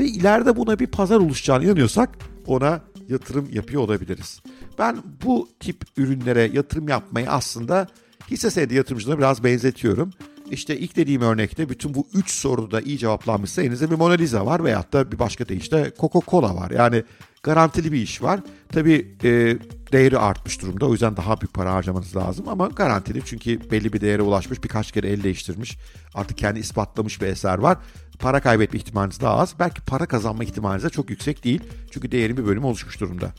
Ve 0.00 0.04
ileride 0.04 0.56
buna 0.56 0.78
bir 0.78 0.86
pazar 0.86 1.16
oluşacağını 1.16 1.64
inanıyorsak 1.64 2.10
ona 2.46 2.80
yatırım 3.08 3.48
yapıyor 3.52 3.82
olabiliriz. 3.82 4.42
Ben 4.78 5.02
bu 5.24 5.48
tip 5.60 5.84
ürünlere 5.96 6.50
yatırım 6.52 6.88
yapmayı 6.88 7.30
aslında 7.30 7.86
hisse 8.30 8.50
senedi 8.50 8.74
yatırımcılarına 8.74 9.18
biraz 9.18 9.44
benzetiyorum. 9.44 10.10
İşte 10.50 10.78
ilk 10.78 10.96
dediğim 10.96 11.22
örnekte 11.22 11.68
bütün 11.68 11.94
bu 11.94 12.06
üç 12.14 12.30
soruda 12.30 12.80
iyi 12.80 12.98
cevaplanmışsa 12.98 13.62
elinizde 13.62 13.90
bir 13.90 13.96
Mona 13.96 14.12
Lisa 14.12 14.46
var 14.46 14.64
veyahut 14.64 14.92
da 14.92 15.12
bir 15.12 15.18
başka 15.18 15.48
deyişle 15.48 15.92
Coca-Cola 15.98 16.54
var. 16.56 16.70
Yani 16.70 17.04
garantili 17.42 17.92
bir 17.92 18.02
iş 18.02 18.22
var. 18.22 18.40
Tabii 18.68 19.16
e, 19.24 19.58
değeri 19.92 20.18
artmış 20.18 20.62
durumda. 20.62 20.86
O 20.86 20.92
yüzden 20.92 21.16
daha 21.16 21.40
büyük 21.40 21.54
para 21.54 21.74
harcamanız 21.74 22.16
lazım 22.16 22.48
ama 22.48 22.66
garantili 22.66 23.22
çünkü 23.24 23.70
belli 23.70 23.92
bir 23.92 24.00
değere 24.00 24.22
ulaşmış, 24.22 24.64
birkaç 24.64 24.92
kere 24.92 25.08
el 25.08 25.22
değiştirmiş. 25.22 25.78
Artık 26.14 26.38
kendi 26.38 26.60
ispatlamış 26.60 27.20
bir 27.22 27.26
eser 27.26 27.58
var. 27.58 27.78
Para 28.22 28.40
kaybetme 28.40 28.78
ihtimaliniz 28.78 29.20
daha 29.20 29.36
az. 29.36 29.54
Belki 29.58 29.80
para 29.80 30.06
kazanma 30.06 30.44
ihtimaliniz 30.44 30.84
de 30.84 30.90
çok 30.90 31.10
yüksek 31.10 31.44
değil. 31.44 31.60
Çünkü 31.90 32.12
değerin 32.12 32.36
bir 32.36 32.44
bölümü 32.44 32.66
oluşmuş 32.66 33.00
durumda. 33.00 33.32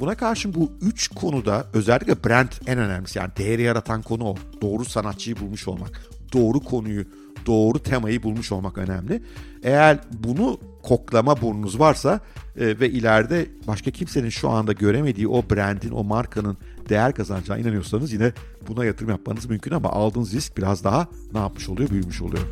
Buna 0.00 0.14
karşın 0.14 0.54
bu 0.54 0.72
üç 0.82 1.08
konuda 1.08 1.66
özellikle 1.72 2.24
brand 2.24 2.48
en 2.66 2.78
önemlisi. 2.78 3.18
Yani 3.18 3.30
değeri 3.38 3.62
yaratan 3.62 4.02
konu 4.02 4.24
o. 4.24 4.36
Doğru 4.62 4.84
sanatçıyı 4.84 5.36
bulmuş 5.40 5.68
olmak. 5.68 6.02
Doğru 6.32 6.60
konuyu, 6.60 7.04
doğru 7.46 7.78
temayı 7.78 8.22
bulmuş 8.22 8.52
olmak 8.52 8.78
önemli. 8.78 9.22
Eğer 9.62 9.98
bunu 10.12 10.60
koklama 10.82 11.40
burnunuz 11.40 11.78
varsa 11.78 12.20
e, 12.56 12.80
ve 12.80 12.90
ileride 12.90 13.46
başka 13.66 13.90
kimsenin 13.90 14.28
şu 14.28 14.48
anda 14.48 14.72
göremediği 14.72 15.28
o 15.28 15.42
brandin, 15.50 15.90
o 15.90 16.04
markanın 16.04 16.56
değer 16.88 17.14
kazanacağına 17.14 17.60
inanıyorsanız 17.60 18.12
yine 18.12 18.32
buna 18.68 18.84
yatırım 18.84 19.10
yapmanız 19.10 19.46
mümkün 19.46 19.72
ama 19.72 19.90
aldığınız 19.90 20.32
risk 20.32 20.56
biraz 20.56 20.84
daha 20.84 21.08
ne 21.32 21.38
yapmış 21.38 21.68
oluyor, 21.68 21.90
büyümüş 21.90 22.22
oluyor. 22.22 22.44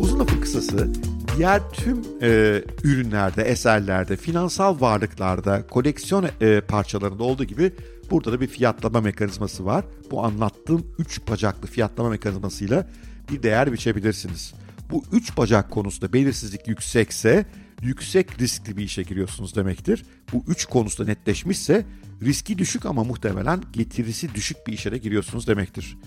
Uzun 0.00 0.18
lafın 0.18 0.40
kısası 0.40 0.92
diğer 1.36 1.70
tüm 1.70 2.02
e, 2.22 2.62
ürünlerde, 2.84 3.42
eserlerde, 3.42 4.16
finansal 4.16 4.80
varlıklarda, 4.80 5.66
koleksiyon 5.66 6.26
e, 6.40 6.60
parçalarında 6.60 7.22
olduğu 7.22 7.44
gibi 7.44 7.72
burada 8.10 8.32
da 8.32 8.40
bir 8.40 8.46
fiyatlama 8.46 9.00
mekanizması 9.00 9.64
var. 9.64 9.84
Bu 10.10 10.24
anlattığım 10.24 10.86
3 10.98 11.20
bacaklı 11.28 11.68
fiyatlama 11.68 12.10
mekanizmasıyla 12.10 12.88
bir 13.30 13.42
değer 13.42 13.72
biçebilirsiniz. 13.72 14.54
Bu 14.90 15.04
3 15.12 15.36
bacak 15.36 15.70
konusunda 15.70 16.12
belirsizlik 16.12 16.68
yüksekse 16.68 17.46
yüksek 17.82 18.40
riskli 18.40 18.76
bir 18.76 18.82
işe 18.82 19.02
giriyorsunuz 19.02 19.56
demektir. 19.56 20.04
Bu 20.32 20.44
3 20.48 20.64
konusunda 20.64 21.10
netleşmişse 21.10 21.86
riski 22.22 22.58
düşük 22.58 22.86
ama 22.86 23.04
muhtemelen 23.04 23.60
getirisi 23.72 24.34
düşük 24.34 24.66
bir 24.66 24.72
işe 24.72 24.92
de 24.92 24.98
giriyorsunuz 24.98 25.46
demektir. 25.46 25.98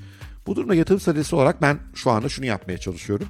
Bu 0.48 0.56
durumda 0.56 0.76
yatırım 0.76 1.00
stratejisi 1.00 1.36
olarak 1.36 1.62
ben 1.62 1.80
şu 1.96 2.12
anda 2.12 2.30
şunu 2.30 2.46
yapmaya 2.46 2.78
çalışıyorum. 2.78 3.28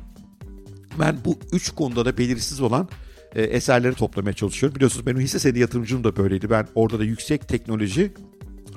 Ben 1.00 1.18
bu 1.26 1.38
üç 1.52 1.70
konuda 1.70 2.06
da 2.06 2.18
belirsiz 2.18 2.62
olan 2.62 2.90
e, 3.36 3.44
eserleri 3.44 3.96
toplamaya 3.96 4.34
çalışıyorum. 4.34 4.76
Biliyorsunuz 4.76 5.06
benim 5.06 5.20
hisse 5.20 5.40
senedi 5.40 5.60
yatırımcım 5.60 6.04
da 6.04 6.16
böyleydi. 6.16 6.50
Ben 6.50 6.68
orada 6.76 7.00
da 7.00 7.04
yüksek 7.04 7.48
teknoloji 7.48 8.12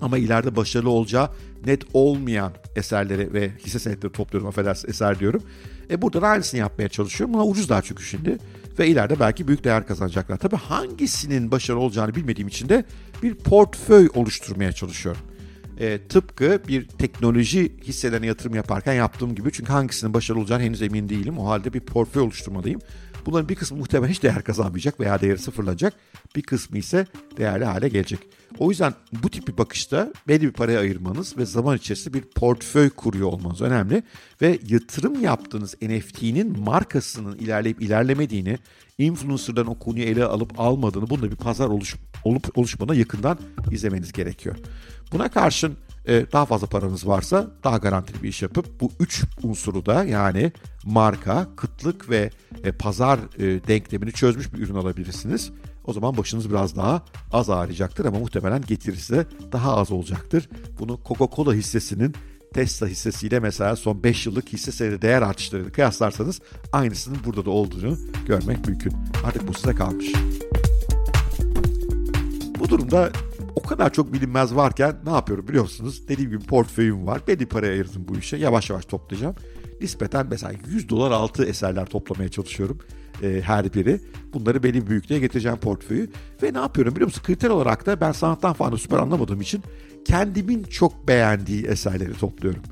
ama 0.00 0.18
ileride 0.18 0.56
başarılı 0.56 0.90
olacağı 0.90 1.30
net 1.66 1.82
olmayan 1.92 2.52
eserleri 2.76 3.32
ve 3.32 3.50
hisse 3.66 3.78
senetleri 3.78 4.12
topluyorum 4.12 4.48
affedersiniz 4.48 4.94
eser 4.94 5.18
diyorum. 5.18 5.42
E 5.90 6.02
burada 6.02 6.22
da 6.22 6.28
aynısını 6.28 6.60
yapmaya 6.60 6.88
çalışıyorum. 6.88 7.34
Buna 7.34 7.44
ucuz 7.44 7.68
daha 7.68 7.82
çünkü 7.82 8.02
şimdi. 8.02 8.38
Ve 8.78 8.88
ileride 8.88 9.20
belki 9.20 9.48
büyük 9.48 9.64
değer 9.64 9.86
kazanacaklar. 9.86 10.36
Tabii 10.36 10.56
hangisinin 10.56 11.50
başarılı 11.50 11.80
olacağını 11.80 12.14
bilmediğim 12.14 12.48
için 12.48 12.68
de 12.68 12.84
bir 13.22 13.34
portföy 13.34 14.08
oluşturmaya 14.14 14.72
çalışıyorum. 14.72 15.22
E, 15.80 15.98
tıpkı 16.08 16.60
bir 16.68 16.88
teknoloji 16.88 17.72
hisselerine 17.82 18.26
yatırım 18.26 18.54
yaparken 18.54 18.92
yaptığım 18.92 19.34
gibi. 19.34 19.52
Çünkü 19.52 19.72
hangisinin 19.72 20.14
başarılı 20.14 20.40
olacağını 20.40 20.62
henüz 20.62 20.82
emin 20.82 21.08
değilim. 21.08 21.38
O 21.38 21.46
halde 21.48 21.72
bir 21.72 21.80
portföy 21.80 22.22
oluşturmalıyım. 22.22 22.80
Bunların 23.26 23.48
bir 23.48 23.54
kısmı 23.54 23.78
muhtemelen 23.78 24.12
hiç 24.12 24.22
değer 24.22 24.44
kazanmayacak 24.44 25.00
veya 25.00 25.20
değeri 25.20 25.38
sıfırlanacak. 25.38 25.94
Bir 26.36 26.42
kısmı 26.42 26.78
ise 26.78 27.06
değerli 27.36 27.64
hale 27.64 27.88
gelecek. 27.88 28.20
O 28.58 28.70
yüzden 28.70 28.94
bu 29.22 29.30
tip 29.30 29.48
bir 29.48 29.58
bakışta 29.58 30.12
belli 30.28 30.42
bir 30.42 30.52
parayı 30.52 30.78
ayırmanız 30.78 31.38
ve 31.38 31.46
zaman 31.46 31.76
içerisinde 31.76 32.14
bir 32.14 32.22
portföy 32.22 32.90
kuruyor 32.90 33.28
olmanız 33.28 33.60
önemli. 33.60 34.02
Ve 34.42 34.58
yatırım 34.68 35.22
yaptığınız 35.22 35.74
NFT'nin 35.82 36.58
markasının 36.60 37.36
ilerleyip 37.36 37.82
ilerlemediğini, 37.82 38.58
influencer'dan 38.98 39.66
o 39.66 39.78
konuyu 39.78 40.04
ele 40.04 40.24
alıp 40.24 40.60
almadığını, 40.60 41.10
bunda 41.10 41.30
bir 41.30 41.36
pazar 41.36 41.68
oluş, 41.68 41.96
olup 42.24 42.58
oluşmana 42.58 42.94
yakından 42.94 43.38
izlemeniz 43.70 44.12
gerekiyor. 44.12 44.56
Buna 45.12 45.28
karşın 45.28 45.76
e, 46.08 46.26
daha 46.32 46.46
fazla 46.46 46.66
paranız 46.66 47.06
varsa 47.06 47.46
daha 47.64 47.78
garantili 47.78 48.22
bir 48.22 48.28
iş 48.28 48.42
yapıp 48.42 48.80
bu 48.80 48.90
üç 49.00 49.24
unsuru 49.42 49.86
da 49.86 50.04
yani 50.04 50.52
marka, 50.84 51.48
kıtlık 51.56 52.10
ve 52.10 52.30
e, 52.64 52.72
pazar 52.72 53.18
e, 53.38 53.66
denklemini 53.68 54.12
çözmüş 54.12 54.54
bir 54.54 54.58
ürün 54.58 54.74
alabilirsiniz. 54.74 55.50
O 55.84 55.92
zaman 55.92 56.16
başınız 56.16 56.50
biraz 56.50 56.76
daha 56.76 57.02
az 57.32 57.50
ağrıyacaktır 57.50 58.04
ama 58.04 58.18
muhtemelen 58.18 58.62
getirisi 58.62 59.14
de 59.14 59.26
daha 59.52 59.76
az 59.76 59.92
olacaktır. 59.92 60.48
Bunu 60.78 61.00
Coca-Cola 61.04 61.54
hissesinin 61.54 62.14
Tesla 62.54 62.86
hissesiyle 62.86 63.40
mesela 63.40 63.76
son 63.76 64.02
5 64.02 64.26
yıllık 64.26 64.48
hisse 64.48 64.72
senedi 64.72 65.02
değer 65.02 65.22
artışlarını 65.22 65.72
kıyaslarsanız 65.72 66.40
aynısının 66.72 67.18
burada 67.24 67.44
da 67.44 67.50
olduğunu 67.50 67.98
görmek 68.26 68.66
mümkün. 68.68 68.92
Artık 69.24 69.48
bu 69.48 69.54
size 69.54 69.74
kalmış. 69.74 70.06
Bu 72.58 72.68
durumda 72.68 73.10
o 73.56 73.62
kadar 73.62 73.92
çok 73.92 74.12
bilinmez 74.12 74.54
varken 74.54 74.96
ne 75.04 75.10
yapıyorum 75.10 75.48
biliyor 75.48 75.64
musunuz? 75.64 76.08
Dediğim 76.08 76.30
gibi 76.30 76.44
portföyüm 76.44 77.06
var. 77.06 77.20
Belli 77.26 77.46
paraya 77.46 77.72
ayırdım 77.72 78.04
bu 78.08 78.16
işe. 78.16 78.36
Yavaş 78.36 78.70
yavaş 78.70 78.84
toplayacağım. 78.84 79.34
Nispeten 79.80 80.26
mesela 80.30 80.52
100 80.66 80.88
dolar 80.88 81.10
altı 81.10 81.44
eserler 81.44 81.86
toplamaya 81.86 82.28
çalışıyorum 82.28 82.78
e, 83.22 83.40
her 83.44 83.74
biri. 83.74 84.00
Bunları 84.32 84.62
belli 84.62 84.82
bir 84.82 84.86
büyüklüğe 84.86 85.18
getireceğim 85.18 85.58
portföyü. 85.58 86.10
Ve 86.42 86.52
ne 86.52 86.58
yapıyorum 86.58 86.94
biliyor 86.94 87.06
musun? 87.06 87.22
Kriter 87.22 87.50
olarak 87.50 87.86
da 87.86 88.00
ben 88.00 88.12
sanattan 88.12 88.52
falan 88.52 88.76
süper 88.76 88.98
anlamadığım 88.98 89.40
için 89.40 89.62
kendimin 90.04 90.62
çok 90.62 91.08
beğendiği 91.08 91.66
eserleri 91.66 92.14
topluyorum. 92.14 92.62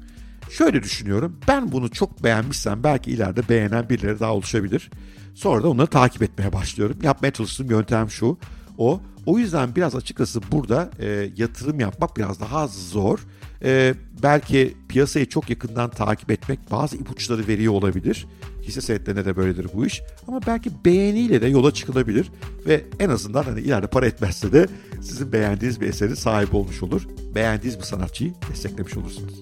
Şöyle 0.51 0.83
düşünüyorum. 0.83 1.41
Ben 1.49 1.73
bunu 1.73 1.91
çok 1.91 2.25
beğenmişsem 2.25 2.85
belki 2.85 3.11
ileride 3.11 3.49
beğenen 3.49 3.89
birileri 3.89 4.21
daha 4.21 4.35
oluşabilir. 4.35 4.91
Sonra 5.35 5.63
da 5.63 5.69
onları 5.69 5.87
takip 5.87 6.23
etmeye 6.23 6.53
başlıyorum. 6.53 6.99
Yapmaya 7.03 7.31
çalıştığım 7.31 7.71
yöntem 7.71 8.11
şu. 8.11 8.39
O. 8.79 9.01
O 9.27 9.39
yüzden 9.39 9.77
biraz 9.77 9.95
açıkçası 9.95 10.41
burada 10.53 10.91
e, 11.01 11.31
yatırım 11.37 11.81
yapmak 11.81 12.17
biraz 12.17 12.41
daha 12.41 12.67
zor. 12.67 13.19
E, 13.65 13.95
belki 14.23 14.75
piyasayı 14.89 15.29
çok 15.29 15.51
yakından 15.51 15.91
takip 15.91 16.31
etmek 16.31 16.71
bazı 16.71 16.97
ipuçları 16.97 17.49
veriyor 17.49 17.73
olabilir. 17.73 18.27
Hisse 18.63 18.81
senetlerinde 18.81 19.25
de 19.25 19.37
böyledir 19.37 19.67
bu 19.75 19.87
iş. 19.87 20.03
Ama 20.29 20.41
belki 20.47 20.71
beğeniyle 20.85 21.43
de 21.43 21.47
yola 21.47 21.75
çıkılabilir. 21.75 22.31
Ve 22.67 22.85
en 23.01 23.09
azından 23.09 23.43
hani 23.43 23.61
ileride 23.61 23.87
para 23.87 24.07
etmezse 24.07 24.53
de 24.53 24.67
sizin 25.03 25.33
beğendiğiniz 25.33 25.81
bir 25.81 25.89
eserin 25.89 26.15
sahibi 26.15 26.57
olmuş 26.57 26.83
olur. 26.83 27.03
Beğendiğiniz 27.35 27.79
bir 27.79 27.85
sanatçıyı 27.85 28.33
desteklemiş 28.51 28.97
olursunuz. 28.97 29.35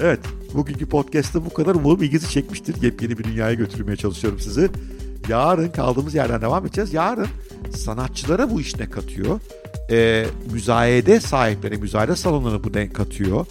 Evet, 0.00 0.20
bugünkü 0.54 0.88
podcast'ta 0.88 1.44
bu 1.44 1.54
kadar. 1.54 1.74
Umarım 1.74 2.02
ilginizi 2.02 2.30
çekmiştir. 2.30 2.82
Yepyeni 2.82 3.18
bir 3.18 3.24
dünyaya 3.24 3.54
götürmeye 3.54 3.96
çalışıyorum 3.96 4.40
sizi. 4.40 4.70
Yarın 5.28 5.68
kaldığımız 5.68 6.14
yerden 6.14 6.40
devam 6.40 6.66
edeceğiz. 6.66 6.92
Yarın 6.92 7.26
sanatçılara 7.76 8.50
bu 8.50 8.60
iş 8.60 8.76
ne 8.76 8.90
katıyor? 8.90 9.40
Ee, 9.90 10.26
müzayede 10.52 11.20
sahipleri, 11.20 11.76
müzayede 11.76 12.16
salonlarına 12.16 12.64
bu 12.64 12.72
ne 12.72 12.92
katıyor? 12.92 13.46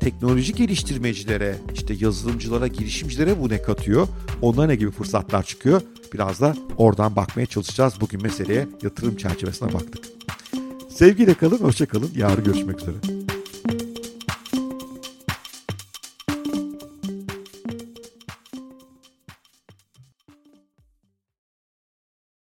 Teknoloji 0.00 0.54
geliştirmecilere, 0.54 1.54
işte 1.74 1.94
yazılımcılara, 2.00 2.66
girişimcilere 2.66 3.40
bu 3.40 3.48
ne 3.48 3.62
katıyor? 3.62 4.08
Onlara 4.42 4.66
ne 4.66 4.76
gibi 4.76 4.90
fırsatlar 4.90 5.42
çıkıyor? 5.42 5.82
Biraz 6.14 6.40
da 6.40 6.56
oradan 6.76 7.16
bakmaya 7.16 7.46
çalışacağız. 7.46 7.94
Bugün 8.00 8.22
meseleye 8.22 8.68
yatırım 8.82 9.16
çerçevesine 9.16 9.72
baktık. 9.72 10.04
Sevgiyle 10.88 11.34
kalın, 11.34 11.58
hoşça 11.58 11.86
kalın. 11.86 12.10
Yarın 12.16 12.44
görüşmek 12.44 12.80
üzere. 12.80 12.96